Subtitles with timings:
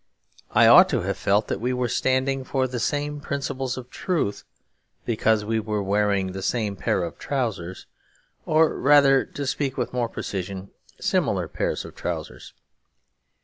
[0.49, 4.43] I ought to have felt that we were standing for the same principles of truth
[5.05, 7.85] because we were wearing the same pair of trousers;
[8.47, 12.55] or rather, to speak with more precision, similar pairs of trousers.